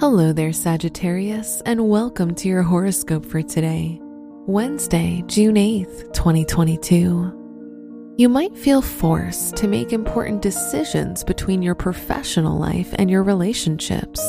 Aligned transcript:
Hello 0.00 0.32
there, 0.32 0.54
Sagittarius, 0.54 1.60
and 1.66 1.90
welcome 1.90 2.34
to 2.36 2.48
your 2.48 2.62
horoscope 2.62 3.26
for 3.26 3.42
today, 3.42 4.00
Wednesday, 4.46 5.22
June 5.26 5.56
8th, 5.56 6.14
2022. 6.14 8.14
You 8.16 8.28
might 8.30 8.56
feel 8.56 8.80
forced 8.80 9.56
to 9.56 9.68
make 9.68 9.92
important 9.92 10.40
decisions 10.40 11.22
between 11.22 11.60
your 11.60 11.74
professional 11.74 12.58
life 12.58 12.94
and 12.98 13.10
your 13.10 13.22
relationships. 13.22 14.22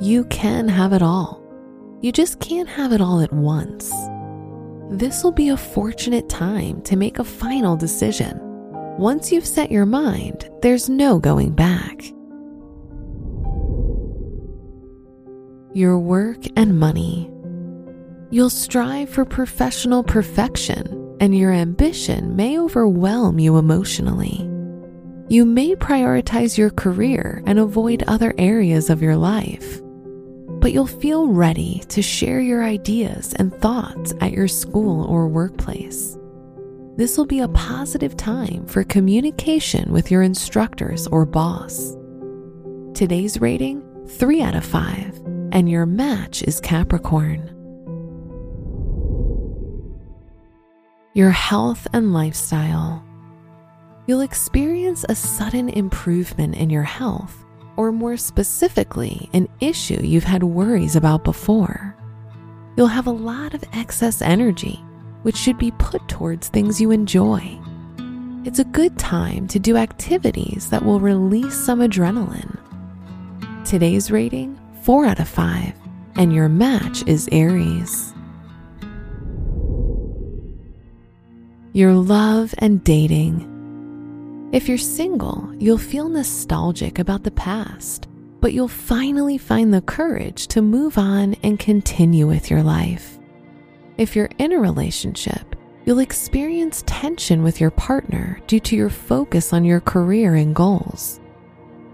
You 0.00 0.24
can 0.24 0.66
have 0.66 0.92
it 0.92 1.02
all. 1.02 1.40
You 2.00 2.10
just 2.10 2.40
can't 2.40 2.68
have 2.68 2.92
it 2.92 3.00
all 3.00 3.20
at 3.20 3.32
once. 3.32 3.92
This 4.90 5.22
will 5.22 5.30
be 5.30 5.50
a 5.50 5.56
fortunate 5.56 6.28
time 6.28 6.82
to 6.82 6.96
make 6.96 7.20
a 7.20 7.24
final 7.24 7.76
decision. 7.76 8.40
Once 8.98 9.30
you've 9.30 9.46
set 9.46 9.70
your 9.70 9.86
mind, 9.86 10.50
there's 10.62 10.88
no 10.88 11.20
going 11.20 11.52
back. 11.52 12.12
Your 15.80 15.98
work 15.98 16.36
and 16.56 16.78
money. 16.78 17.30
You'll 18.30 18.50
strive 18.50 19.08
for 19.08 19.24
professional 19.24 20.04
perfection, 20.04 21.16
and 21.20 21.36
your 21.36 21.52
ambition 21.52 22.36
may 22.36 22.58
overwhelm 22.58 23.38
you 23.38 23.56
emotionally. 23.56 24.46
You 25.28 25.46
may 25.46 25.74
prioritize 25.74 26.58
your 26.58 26.68
career 26.68 27.42
and 27.46 27.58
avoid 27.58 28.04
other 28.06 28.34
areas 28.36 28.90
of 28.90 29.00
your 29.00 29.16
life. 29.16 29.80
But 30.60 30.72
you'll 30.72 30.86
feel 30.86 31.28
ready 31.28 31.82
to 31.88 32.02
share 32.02 32.40
your 32.40 32.62
ideas 32.62 33.32
and 33.38 33.54
thoughts 33.54 34.12
at 34.20 34.32
your 34.32 34.48
school 34.48 35.06
or 35.06 35.28
workplace. 35.28 36.18
This 36.96 37.16
will 37.16 37.24
be 37.24 37.40
a 37.40 37.48
positive 37.48 38.18
time 38.18 38.66
for 38.66 38.84
communication 38.84 39.90
with 39.92 40.10
your 40.10 40.20
instructors 40.20 41.06
or 41.06 41.24
boss. 41.24 41.96
Today's 42.92 43.40
rating 43.40 43.82
3 44.06 44.42
out 44.42 44.54
of 44.54 44.64
5 44.66 45.29
and 45.52 45.68
your 45.68 45.86
match 45.86 46.42
is 46.42 46.60
Capricorn. 46.60 47.46
Your 51.14 51.30
health 51.30 51.86
and 51.92 52.12
lifestyle. 52.12 53.04
You'll 54.06 54.20
experience 54.20 55.04
a 55.08 55.14
sudden 55.14 55.68
improvement 55.68 56.54
in 56.54 56.70
your 56.70 56.84
health, 56.84 57.44
or 57.76 57.92
more 57.92 58.16
specifically, 58.16 59.28
an 59.32 59.48
issue 59.60 60.00
you've 60.02 60.24
had 60.24 60.42
worries 60.42 60.96
about 60.96 61.24
before. 61.24 61.96
You'll 62.76 62.86
have 62.86 63.06
a 63.06 63.10
lot 63.10 63.54
of 63.54 63.64
excess 63.72 64.22
energy, 64.22 64.76
which 65.22 65.36
should 65.36 65.58
be 65.58 65.72
put 65.72 66.06
towards 66.08 66.48
things 66.48 66.80
you 66.80 66.90
enjoy. 66.90 67.60
It's 68.44 68.58
a 68.58 68.64
good 68.64 68.98
time 68.98 69.48
to 69.48 69.58
do 69.58 69.76
activities 69.76 70.70
that 70.70 70.84
will 70.84 71.00
release 71.00 71.54
some 71.54 71.80
adrenaline. 71.80 72.56
Today's 73.64 74.10
rating 74.10 74.58
4 74.82 75.04
out 75.04 75.20
of 75.20 75.28
5, 75.28 75.74
and 76.16 76.32
your 76.32 76.48
match 76.48 77.06
is 77.06 77.28
Aries. 77.32 78.14
Your 81.72 81.92
love 81.92 82.54
and 82.58 82.82
dating. 82.82 83.46
If 84.52 84.68
you're 84.68 84.78
single, 84.78 85.52
you'll 85.58 85.76
feel 85.76 86.08
nostalgic 86.08 86.98
about 86.98 87.24
the 87.24 87.30
past, 87.30 88.08
but 88.40 88.54
you'll 88.54 88.68
finally 88.68 89.36
find 89.36 89.72
the 89.72 89.82
courage 89.82 90.46
to 90.48 90.62
move 90.62 90.96
on 90.96 91.36
and 91.42 91.58
continue 91.58 92.26
with 92.26 92.50
your 92.50 92.62
life. 92.62 93.18
If 93.98 94.16
you're 94.16 94.30
in 94.38 94.52
a 94.52 94.58
relationship, 94.58 95.56
you'll 95.84 95.98
experience 95.98 96.82
tension 96.86 97.42
with 97.42 97.60
your 97.60 97.70
partner 97.70 98.40
due 98.46 98.60
to 98.60 98.76
your 98.76 98.90
focus 98.90 99.52
on 99.52 99.62
your 99.64 99.80
career 99.80 100.36
and 100.36 100.54
goals 100.54 101.20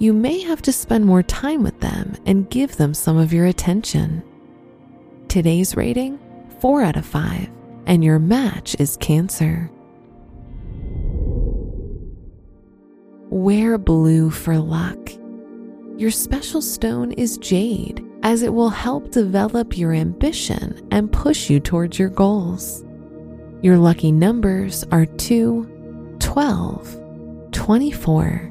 you 0.00 0.14
may 0.14 0.40
have 0.40 0.62
to 0.62 0.72
spend 0.72 1.04
more 1.04 1.22
time 1.22 1.62
with 1.62 1.78
them 1.80 2.16
and 2.24 2.48
give 2.48 2.76
them 2.76 2.94
some 2.94 3.18
of 3.18 3.34
your 3.34 3.44
attention. 3.44 4.22
Today's 5.28 5.76
rating 5.76 6.18
4 6.60 6.82
out 6.82 6.96
of 6.96 7.04
5, 7.04 7.50
and 7.84 8.02
your 8.02 8.18
match 8.18 8.74
is 8.78 8.96
Cancer. 8.96 9.70
Wear 13.28 13.76
blue 13.76 14.30
for 14.30 14.58
luck. 14.58 14.98
Your 15.98 16.10
special 16.10 16.62
stone 16.62 17.12
is 17.12 17.36
jade, 17.36 18.02
as 18.22 18.42
it 18.42 18.54
will 18.54 18.70
help 18.70 19.10
develop 19.10 19.76
your 19.76 19.92
ambition 19.92 20.88
and 20.90 21.12
push 21.12 21.50
you 21.50 21.60
towards 21.60 21.98
your 21.98 22.08
goals. 22.08 22.86
Your 23.60 23.76
lucky 23.76 24.12
numbers 24.12 24.82
are 24.92 25.04
2, 25.04 26.16
12, 26.20 27.50
24, 27.52 28.50